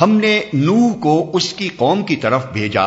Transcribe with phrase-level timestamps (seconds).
[0.00, 2.82] ہم نے نوح کو اس کی قوم کی طرف بھیجا۔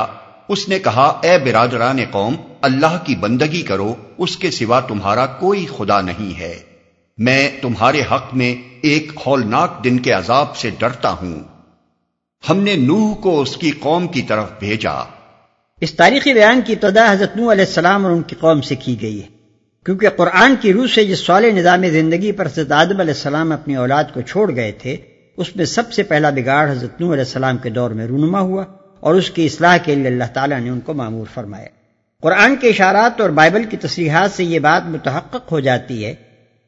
[0.48, 5.66] اس نے کہا، اے برادران قوم، اللہ کی بندگی کرو، اس کے سوا تمہارا کوئی
[5.78, 6.60] خدا نہیں ہے۔
[7.18, 11.40] میں تمہارے حق میں ایک ہولناک دن کے عذاب سے ڈرتا ہوں۔
[12.50, 14.92] ہم نے نوح کو اس کی قوم کی طرف بھیجا۔
[15.82, 19.02] اس تاریخی بیان کی ابتدا حضرت نوح علیہ السلام اور ان کی قوم سے کی
[19.02, 19.28] گئی ہے۔
[19.86, 23.76] کیونکہ قرآن کی روح سے جس سوال نظام زندگی پر حضرت آدم علیہ السلام اپنی
[23.76, 24.98] اولاد کو چھوڑ گئے تھے
[25.38, 28.66] اس میں سب سے پہلا بگاڑ حضرت نوح علیہ السلام کے دور میں رونما ہوا
[29.00, 31.66] اور اس کی اصلاح کے لیے اللہ تعالیٰ نے ان کو معمور فرمایا۔
[32.22, 36.16] قرآن کے اشارات اور بائبل کی تصریحات سے یہ بات متحقق ہو جاتی ہے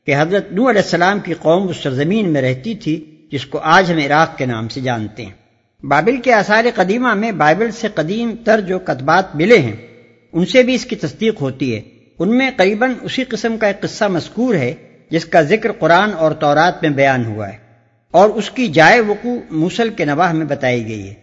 [0.06, 3.92] کہ حضرت نوح علیہ السلام کی قوم اس سرزمین میں رہتی تھی جس کو آج
[3.92, 5.42] ہم عراق کے نام سے جانتے ہیں۔
[5.86, 9.76] بابل کے آثار قدیمہ میں بائبل سے قدیم تر جو کتبات ملے ہیں،
[10.34, 11.82] ان سے بھی اس کی تصدیق ہوتی ہے۔
[12.20, 14.74] ان میں قریباً اسی قسم کا ایک قصہ مذکور ہے
[15.10, 17.71] جس کا ذکر قرآن اور تورات میں بیان ہوا ہے۔
[18.12, 21.14] اور اس کی جائے وقوع موسل کے نواح میں بتائی گئی ہے۔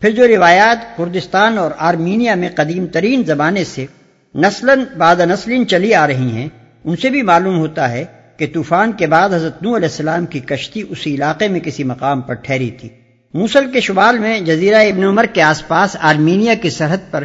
[0.00, 3.86] پھر جو روایات کردستان اور آرمینیا میں قدیم ترین زمانے سے
[4.34, 6.48] نسل بعد نسل چلی آ رہی ہیں،
[6.84, 8.04] ان سے بھی معلوم ہوتا ہے
[8.36, 12.20] کہ طوفان کے بعد حضرت نو علیہ السلام کی کشتی اسی علاقے میں کسی مقام
[12.20, 12.88] پر ٹھہری تھی۔
[13.34, 17.24] موسل کے شمال میں جزیرہ ابن عمر کے آس پاس آرمینیا کی سرحد پر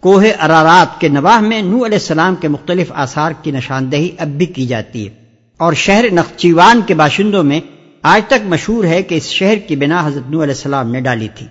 [0.00, 4.46] کوہ ارارات کے نواح میں نو علیہ السلام کے مختلف آثار کی نشاندہی اب بھی
[4.46, 5.14] کی جاتی ہے۔
[5.56, 7.60] اور شہر نقچیوان کے باشندوں میں
[8.02, 11.28] آج تک مشہور ہے کہ اس شہر کی بنا حضرت نو علیہ السلام نے ڈالی
[11.34, 11.46] تھی۔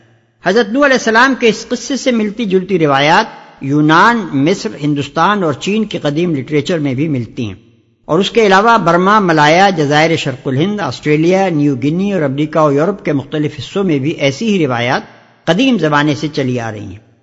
[0.45, 3.25] حضرت نو علیہ السلام کے اس قصے سے ملتی جلتی روایات
[3.61, 7.53] یونان، مصر، ہندوستان اور چین کے قدیم لٹریچر میں بھی ملتی ہیں۔
[8.05, 12.73] اور اس کے علاوہ برما، ملایا، جزائر شرق الہند، آسٹریلیا، نیو گنی اور امریکہ اور
[12.73, 15.01] یورپ کے مختلف حصوں میں بھی ایسی ہی روایات
[15.45, 17.13] قدیم زمانے سے چلی آ رہی ہیں۔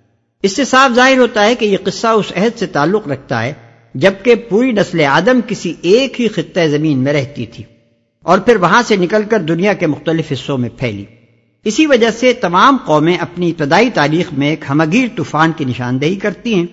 [0.43, 3.53] اس سے صاف ظاہر ہوتا ہے کہ یہ قصہ اس عہد سے تعلق رکھتا ہے،
[3.95, 7.63] جبکہ پوری نسل آدم کسی ایک ہی خطہ زمین میں رہتی تھی۔
[8.27, 11.05] اور پھر وہاں سے نکل کر دنیا کے مختلف حصوں میں پھیلی۔
[11.63, 16.55] اسی وجہ سے تمام قومیں اپنی ابتدائی تاریخ میں ایک ہمگیر طوفان کی نشاندہی کرتی
[16.55, 16.65] ہیں۔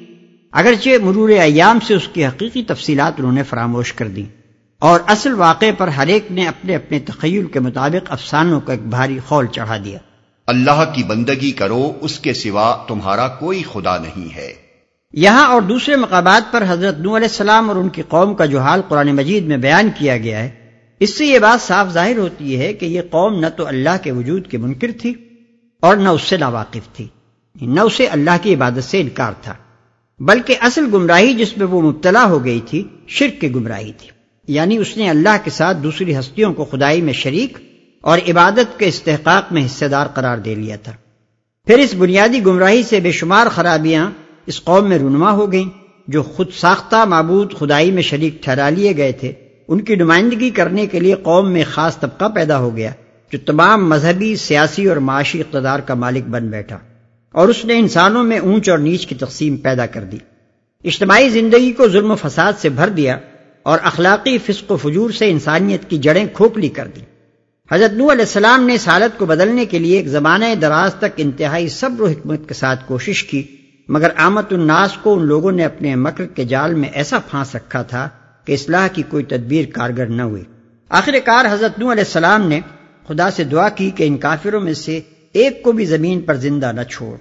[0.52, 4.24] اگرچہ مرور ایام سے اس کی حقیقی تفصیلات انہوں نے فراموش کر دی
[4.78, 8.86] اور اصل واقعے پر ہر ایک نے اپنے اپنے تخیل کے مطابق افسانوں کا ایک
[8.86, 9.98] بھاری خول چڑھا دیا۔
[10.46, 14.52] اللہ کی بندگی کرو اس کے سوا تمہارا کوئی خدا نہیں ہے۔
[15.12, 18.60] یہاں اور دوسرے مقامات پر حضرت نو علیہ السلام اور ان کی قوم کا جو
[18.60, 20.63] حال قرآن مجید میں بیان کیا گیا ہے
[21.00, 24.12] اس سے یہ بات صاف ظاہر ہوتی ہے کہ یہ قوم نہ تو اللہ کے
[24.12, 25.14] وجود کے منکر تھی
[25.80, 27.06] اور نہ اس سے ناواقف تھی،
[27.60, 29.54] نہ اسے اللہ کی عبادت سے انکار تھا،
[30.20, 34.08] بلکہ اصل گمراہی جس میں وہ مبتلا ہو گئی تھی، شرک کی گمراہی تھی۔
[34.48, 37.58] یعنی اس نے اللہ کے ساتھ دوسری ہستیوں کو خدائی میں شریک
[38.00, 40.92] اور عبادت کے استحقاق میں حصے دار قرار دے لیا تھا۔
[41.66, 44.10] پھر اس بنیادی گمراہی سے بے شمار خرابیاں
[44.46, 45.68] اس قوم میں رونما ہو گئیں،
[46.08, 49.32] جو خود ساختہ معبود خدائی میں شریک ٹھہرا لیے گئے تھے۔
[49.68, 52.90] ان کی نمائندگی کرنے کے لیے قوم میں خاص طبقہ پیدا ہو گیا
[53.32, 56.78] جو تمام مذہبی، سیاسی اور معاشی اقتدار کا مالک بن بیٹھا
[57.32, 60.18] اور اس نے انسانوں میں اونچ اور نیچ کی تقسیم پیدا کر دی۔
[60.84, 63.18] اجتماعی زندگی کو ظلم و فساد سے بھر دیا
[63.62, 67.00] اور اخلاقی فسق و فجور سے انسانیت کی جڑیں کھوکھلی کر دی
[67.70, 71.12] حضرت نو علیہ السلام نے اس حالت کو بدلنے کے لیے ایک زمانہ دراز تک
[71.16, 73.42] انتہائی صبر و حکمت کے ساتھ کوشش کی،
[73.88, 77.82] مگر آمد الناس کو ان لوگوں نے اپنے مکر کے جال میں ایسا پھانس رکھا
[77.82, 78.08] تھا
[78.44, 80.42] کہ اصلاح کی کوئی تدبیر کارگر نہ ہوئی
[80.88, 82.60] آخر کار حضرت نو علیہ السلام نے
[83.08, 85.00] خدا سے دعا کی کہ ان کافروں میں سے
[85.32, 87.16] ایک کو بھی زمین پر زندہ نہ چھوڑ۔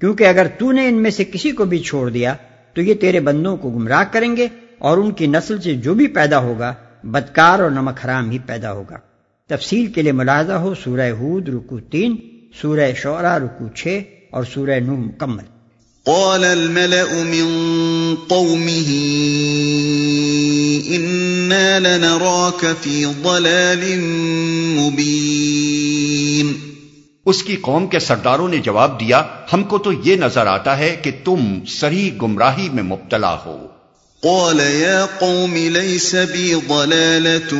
[0.00, 2.34] کیونکہ اگر تو نے ان میں سے کسی کو بھی چھوڑ دیا،
[2.74, 4.46] تو یہ تیرے بندوں کو گمراہ کریں گے
[4.78, 8.72] اور ان کی نسل سے جو بھی پیدا ہوگا، بدکار اور نمک حرام ہی پیدا
[8.72, 8.96] ہوگا۔
[9.48, 12.16] تفصیل کے لیے ملاحظہ ہو، سورہ ہود رکو تین،
[12.62, 14.00] سورہ شعرا رکو چھ
[14.30, 15.44] اور سورہ نو مکمل۔
[16.04, 19.00] قال الملأ من قومه
[20.88, 24.00] إنا لنراك في ضلال
[24.78, 26.52] مبين
[27.26, 29.22] اس کی قوم کے سرداروں نے جواب دیا
[29.52, 33.66] ہم کو تو یہ نظر آتا ہے کہ تم سری گمراہی میں مبتلا ہو۔
[34.22, 37.56] قال يا قوم ليس بي ضلالة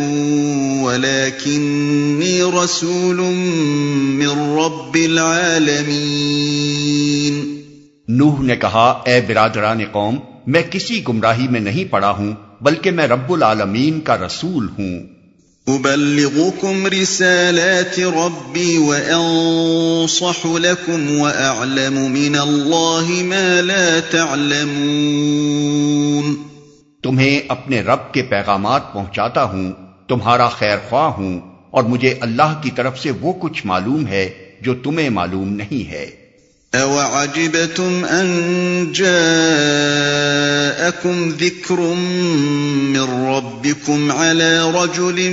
[0.84, 3.20] ولكني رسول
[4.14, 7.60] من رب العالمين۔
[8.08, 13.06] نوح نے کہا اے برادران قوم میں کسی گمراہی میں نہیں پڑا ہوں۔ بلکہ میں
[13.06, 15.00] رب العالمین کا رسول ہوں۔
[15.68, 26.34] أبلغكم رسالات ربي وأنصح لكم وأعلم من الله ما لا تعلمون۔
[27.02, 29.72] تمہیں اپنے رب کے پیغامات پہنچاتا ہوں
[30.08, 31.40] تمہارا خیر خواہ ہوں
[31.70, 34.30] اور مجھے اللہ کی طرف سے وہ کچھ معلوم ہے
[34.60, 36.10] جو تمہیں معلوم نہیں ہے۔
[36.74, 38.92] أَوَعَجِبَتُمْ أَن
[40.90, 41.80] جَاءَكُمْ ذِكْرٌ
[42.94, 45.30] مِّن رَّبِّكُمْ عَلَىٰ رَجُلٍ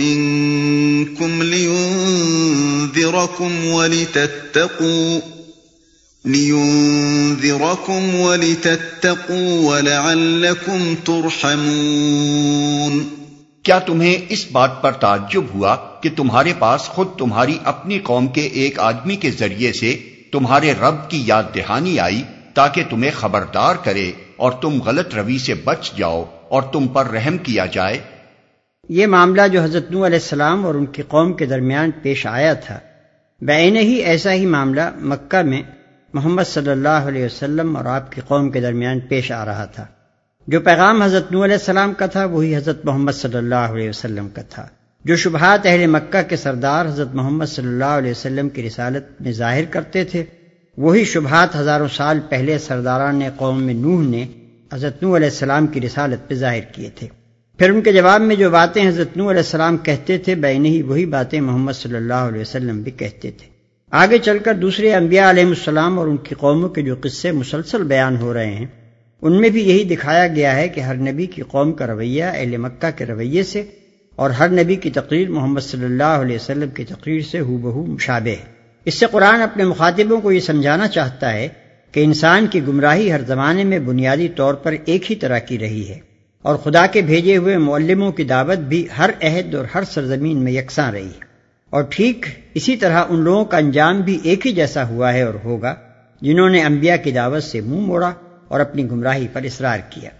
[0.00, 2.70] مِّنكُمْ لِيُنذِرَكُمْ
[3.66, 5.20] وَلِتَتَّقُوا
[6.24, 13.02] لِيُنذِرَكُمْ وَلِتَتَّقُوا وَلَعَلَّكُمْ تُرْحَمُونَ
[13.62, 15.72] کیا تمہیں اس بات پر تعجب ہوا
[16.02, 19.90] کہ تمہارے پاس خود تمہاری اپنی قوم کے ایک آدمی کے ذریعے سے
[20.32, 22.22] تمہارے رب کی یاد دہانی آئی
[22.54, 27.38] تاکہ تمہیں خبردار کرے؟ اور تم غلط روی سے بچ جاؤ اور تم پر رحم
[27.38, 27.98] کیا جائے۔
[28.88, 32.52] یہ معاملہ جو حضرت نو علیہ السلام اور ان کی قوم کے درمیان پیش آیا
[32.52, 32.78] تھا
[33.40, 35.62] بین ہی ایسا ہی معاملہ مکہ میں
[36.12, 39.86] محمد صلی اللہ علیہ وسلم اور آپ کی قوم کے درمیان پیش آ رہا تھا۔
[40.46, 44.28] جو پیغام حضرت نو علیہ السلام کا تھا، وہی حضرت محمد صلی اللہ علیہ وسلم
[44.28, 44.66] کا تھا۔
[45.04, 49.32] جو شبہات اہل مکہ کے سردار حضرت محمد صلی اللہ علیہ وسلم کی رسالت میں
[49.32, 50.24] ظاہر کرتے تھے
[50.76, 54.26] وہی شبہات ہزاروں سال پہلے سرداران قوم نوح نے
[54.72, 57.06] حضرت نو علیہ السلام کی رسالت پہ ظاہر کیے تھے۔
[57.58, 60.82] پھر ان کے جواب میں جو باتیں حضرت نو علیہ السلام کہتے تھے، بین ہی
[60.82, 63.46] وہی باتیں محمد صلی اللہ علیہ وسلم بھی کہتے تھے۔
[63.90, 67.82] آگے چل کر دوسرے انبیاء علیہ السلام اور ان کی قوموں کے جو قصے مسلسل
[67.82, 68.66] بیان ہو رہے ہیں،
[69.22, 72.56] ان میں بھی یہی دکھایا گیا ہے کہ ہر نبی کی قوم کا رویہ اہل
[72.56, 73.62] مکہ کے رویے سے
[74.16, 77.86] اور ہر نبی کی تقریر محمد صلی اللہ علیہ وسلم کی تقریر سے ہو بہو
[77.86, 78.51] مشابہ ہے۔
[78.84, 81.48] اس سے قرآن اپنے مخاطبوں کو یہ سمجھانا چاہتا ہے
[81.92, 85.88] کہ انسان کی گمراہی ہر زمانے میں بنیادی طور پر ایک ہی طرح کی رہی
[85.88, 85.98] ہے
[86.42, 90.52] اور خدا کے بھیجے ہوئے معلموں کی دعوت بھی ہر عہد اور ہر سرزمین میں
[90.52, 91.32] یکساں رہی ہے۔
[91.70, 95.34] اور ٹھیک اسی طرح ان لوگوں کا انجام بھی ایک ہی جیسا ہوا ہے اور
[95.44, 95.74] ہوگا
[96.20, 98.12] جنہوں نے انبیاء کی دعوت سے منہ موڑا
[98.48, 100.10] اور اپنی گمراہی پر اصرار کیا۔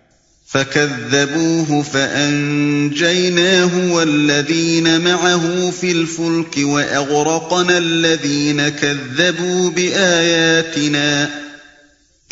[0.52, 11.28] فكذبوه فأنجيناه والذين معه في الفلك وأغرقنا الذين كذبوا بآياتنا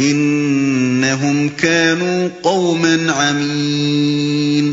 [0.00, 4.72] إنهم كانوا قوما عمين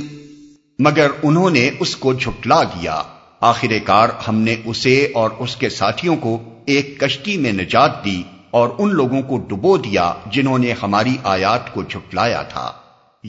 [0.79, 3.01] مگر انہوں نے اس کو جھٹلا دیا۔
[3.41, 8.23] آخر کار ہم نے اسے اور اس کے ساتھیوں کو ایک کشتی میں نجات دی
[8.51, 12.71] اور ان لوگوں کو ڈبو دیا جنہوں نے ہماری آیات کو جھٹلایا تھا۔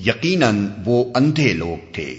[0.06, 2.18] یقیناً وہ اندھے لوگ تھے۔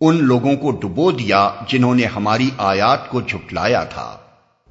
[0.00, 4.16] ان لوگوں کو ڈبو دیا جنہوں نے ہماری آیات کو جھٹلایا تھا۔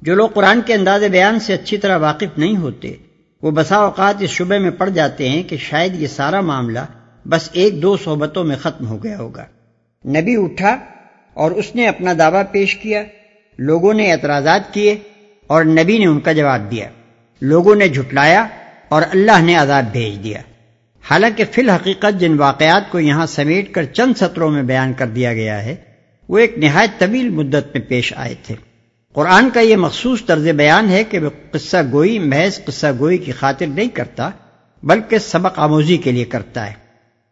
[0.02, 2.94] جو لوگ قرآن کے انداز بیان سے اچھی طرح واقف نہیں ہوتے،
[3.42, 6.78] وہ بسا اوقات اس شبے میں پڑ جاتے ہیں کہ شاید یہ سارا معاملہ
[7.28, 9.44] بس ایک دو صحبتوں میں ختم ہو گیا ہوگا۔
[10.06, 10.76] نبی اٹھا
[11.34, 13.02] اور اس نے اپنا دعویٰ پیش کیا،
[13.58, 14.96] لوگوں نے اعتراضات کیے
[15.46, 16.88] اور نبی نے ان کا جواب دیا۔
[17.40, 18.46] لوگوں نے جھٹلایا
[18.88, 20.38] اور اللہ نے عذاب بھیج دیا۔
[21.10, 25.34] حالانکہ فی الحقیقت جن واقعات کو یہاں سمیٹ کر چند سطروں میں بیان کر دیا
[25.34, 25.74] گیا ہے،
[26.28, 28.54] وہ ایک نہایت طویل مدت میں پیش آئے تھے۔
[29.12, 33.32] قرآن کا یہ مخصوص طرز بیان ہے کہ وہ قصہ گوئی، محض قصہ گوئی کی
[33.32, 34.30] خاطر نہیں کرتا،
[34.82, 36.72] بلکہ سبق آموزی کے لیے کرتا ہے۔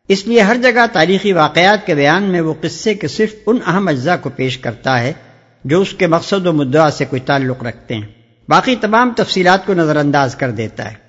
[0.09, 3.89] اس لیے ہر جگہ تاریخی واقعات کے بیان میں وہ قصے کے صرف ان اہم
[3.89, 5.13] اجزاء کو پیش کرتا ہے
[5.65, 8.07] جو اس کے مقصد و مدعا سے کوئی تعلق رکھتے ہیں۔
[8.49, 11.02] باقی تمام تفصیلات کو نظر انداز کر دیتا ہے۔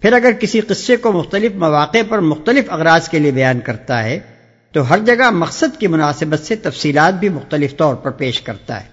[0.00, 4.20] پھر اگر کسی قصے کو مختلف مواقع پر مختلف اغراض کے لیے بیان کرتا ہے،
[4.72, 8.88] تو ہر جگہ مقصد کی مناسبت سے تفصیلات بھی مختلف طور پر پیش کرتا ہے۔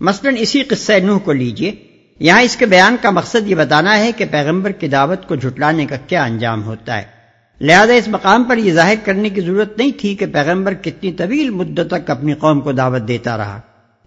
[0.00, 1.72] مثلا اسی قصہ نوح کو لیجیے۔
[2.20, 5.86] یہاں اس کے بیان کا مقصد یہ بتانا ہے کہ پیغمبر کی دعوت کو جھٹلانے
[5.86, 7.02] کا کیا انجام ہوتا ہے۔
[7.60, 11.50] لہذا اس مقام پر یہ ظاہر کرنے کی ضرورت نہیں تھی کہ پیغمبر کتنی طویل
[11.50, 13.60] مدت تک اپنی قوم کو دعوت دیتا رہا۔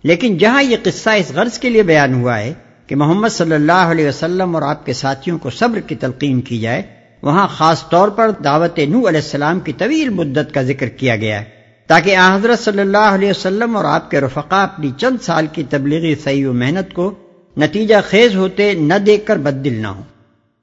[0.04, 2.54] لیکن جہاں یہ قصہ اس غرض کے لیے بیان ہوا ہے
[2.88, 6.60] کہ محمد صلی اللہ علیہ وسلم اور آپ کے ساتھیوں کو صبر کی تلقین کی
[6.60, 6.82] جائے،
[7.22, 11.40] وہاں خاص طور پر دعوت نو علیہ السلام کی طویل مدت کا ذکر کیا گیا
[11.40, 11.46] ہے۔
[11.88, 16.16] تاکہ حضرت صلی اللہ علیہ وسلم اور آپ کے رفقا اپنی چند سال کی تبلیغی
[16.16, 17.14] صحیح و محنت کو
[17.58, 20.02] نتیجہ خیز ہوتے نہ دیکھ کر بد دل نہ ہو۔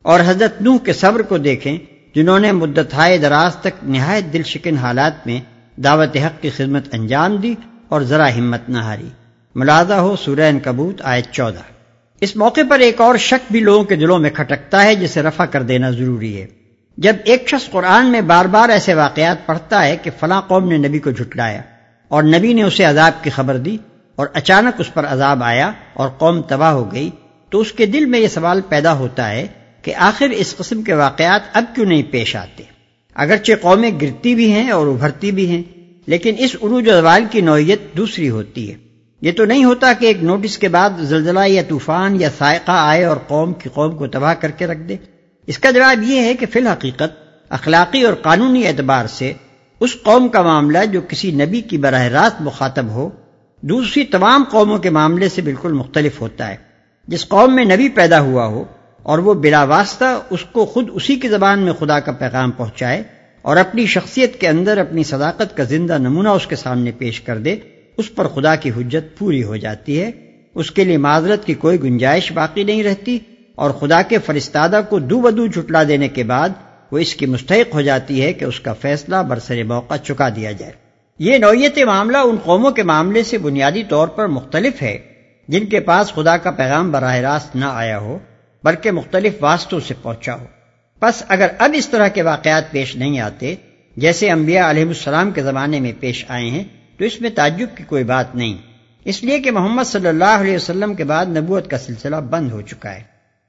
[0.03, 1.79] اور حضرت نوح کے صبر کو دیکھیں،
[2.15, 5.41] جنہوں نے مدت ہائے دراز تک نہایت دل شکن حالات میں
[5.81, 7.55] دعوت حق کی خدمت انجام دی
[7.89, 9.09] اور ذرا ہمت نہ ہاری۔
[9.55, 11.82] ملازہ ہو سورین کبوت آئے چودہ۔
[12.23, 15.45] اس موقع پر ایک اور شک بھی لوگوں کے دلوں میں کھٹکتا ہے، جسے رفع
[15.45, 16.47] کر دینا ضروری ہے۔
[16.99, 20.89] جب ایک شخص قرآن میں بار بار ایسے واقعات پڑھتا ہے کہ فلاں قوم نے
[20.89, 21.63] نبی کو جھٹلایا
[22.09, 23.77] اور نبی نے اسے عذاب کی خبر دی
[24.17, 27.11] اور اچانک اس پر عذاب آیا اور قوم تباہ ہو گئی،
[27.51, 29.47] تو اس کے دل میں یہ سوال پیدا ہوتا ہے
[29.83, 32.63] کہ آخر اس قسم کے واقعات اب کیوں نہیں پیش آتے؟
[33.15, 35.63] اگرچہ قومیں گرتی بھی ہیں اور ابھرتی بھی ہیں،
[36.07, 38.92] لیکن اس عروج و زوال کی نوعیت دوسری ہوتی ہے۔
[39.23, 43.05] یہ تو نہیں ہوتا کہ ایک نوٹس کے بعد زلزلہ یا طوفان یا سائقہ آئے
[43.05, 44.97] اور قوم کی قوم کو تباہ کر کے رکھ دے۔
[45.47, 49.33] اس کا جواب یہ ہے کہ فی الحقیقت اخلاقی اور قانونی اعتبار سے
[49.81, 53.11] اس قوم کا معاملہ جو کسی نبی کی براہ راست مخاطب ہو،
[53.61, 56.57] دوسری تمام قوموں کے معاملے سے بالکل مختلف ہوتا ہے۔
[57.09, 58.65] جس قوم میں نبی پیدا ہوا ہو
[59.03, 63.03] اور وہ بلا واسطہ اس کو خود اسی کی زبان میں خدا کا پیغام پہنچائے
[63.43, 67.39] اور اپنی شخصیت کے اندر اپنی صداقت کا زندہ نمونہ اس کے سامنے پیش کر
[67.39, 67.57] دے
[68.03, 70.11] اس پر خدا کی حجت پوری ہو جاتی ہے۔
[70.55, 73.19] اس کے لیے معذرت کی کوئی گنجائش باقی نہیں رہتی
[73.55, 76.49] اور خدا کے فرستادہ کو دو بدو جھٹلا دینے کے بعد
[76.91, 80.53] وہ اس کی مستحق ہو جاتی ہے کہ اس کا فیصلہ برسر موقع چکا دیا
[80.53, 80.73] جائے۔
[81.19, 84.99] یہ نوعیت معاملہ ان قوموں کے معاملے سے بنیادی طور پر مختلف ہے،
[85.49, 88.19] جن کے پاس خدا کا پیغام براہ راست نہ آیا ہو،
[88.65, 90.47] بلکہ مختلف واسطوں سے پہنچا ہو۔
[91.03, 93.55] بس اگر اب اس طرح کے واقعات پیش نہیں آتے،
[93.97, 96.65] جیسے انبیاء علیہ السلام کے زمانے میں پیش آئے ہیں
[96.99, 98.57] تو اس میں تعجب کی کوئی بات نہیں۔
[99.05, 102.61] اس لیے کہ محمد صلی اللہ علیہ وسلم کے بعد نبوت کا سلسلہ بند ہو
[102.61, 103.03] چکا ہے۔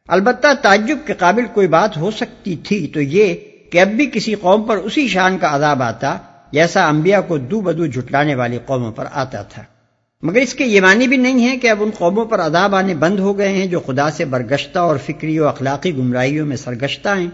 [0.07, 3.35] البتہ تعجب کے قابل کوئی بات ہو سکتی تھی تو یہ
[3.71, 6.17] کہ اب بھی کسی قوم پر اسی شان کا عذاب آتا
[6.51, 9.63] جیسا انبیاء کو دو بدو جھٹلانے والی قوموں پر آتا تھا۔
[10.23, 12.95] مگر اس کے یہ معنی بھی نہیں ہے کہ اب ان قوموں پر عذاب آنے
[12.95, 17.09] بند ہو گئے ہیں جو خدا سے برگشتہ اور فکری و اخلاقی گمراہیوں میں سرگشتہ
[17.09, 17.27] ہیں۔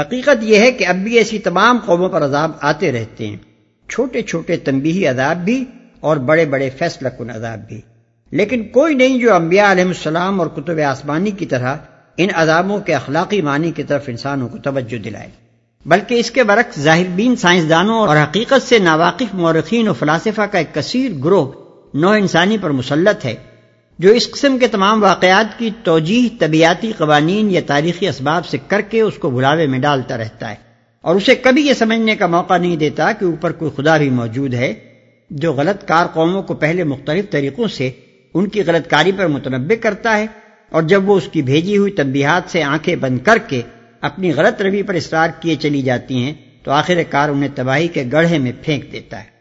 [0.00, 3.36] حقیقت یہ ہے کہ اب بھی ایسی تمام قوموں پر عذاب آتے رہتے ہیں۔
[3.88, 5.64] چھوٹے چھوٹے تنبیہی عذاب بھی
[6.00, 7.80] اور بڑے بڑے فیصلہ کن عذاب بھی۔
[8.32, 11.76] لیکن کوئی نہیں جو انبیاء علیہ السلام اور کتب آسمانی کی طرح
[12.16, 15.28] ان عذابوں کے اخلاقی معنی کی طرف انسانوں کو توجہ دلائے،
[15.86, 20.58] بلکہ اس کے برعکس ظاہر بین سائنسدانوں اور حقیقت سے ناواقف مورخین و فلاسفہ کا
[20.58, 21.52] ایک کثیر گروہ
[21.94, 23.34] نو انسانی پر مسلط ہے،
[23.98, 28.80] جو اس قسم کے تمام واقعات کی توجیح طبیعتی قوانین یا تاریخی اسباب سے کر
[28.80, 30.67] کے اس کو بلاوے میں ڈالتا رہتا ہے۔
[31.00, 34.54] اور اسے کبھی یہ سمجھنے کا موقع نہیں دیتا کہ اوپر کوئی خدا بھی موجود
[34.54, 34.74] ہے
[35.30, 37.90] جو غلط کار قوموں کو پہلے مختلف طریقوں سے
[38.34, 40.26] ان کی غلط کاری پر متنوع کرتا ہے
[40.70, 43.62] اور جب وہ اس کی بھیجی ہوئی تنبیہات سے آنکھیں بند کر کے
[44.00, 48.04] اپنی غلط روی پر اصرار کیے چلی جاتی ہیں تو آخر کار انہیں تباہی کے
[48.12, 49.37] گڑھے میں پھینک دیتا ہے۔